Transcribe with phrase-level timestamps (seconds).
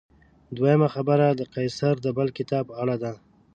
[0.55, 3.13] دویمه خبره د قیصر د بل کتاب په اړه ده.